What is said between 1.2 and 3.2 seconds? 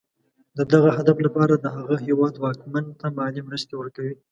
لپاره د هغه هېواد واکمن ته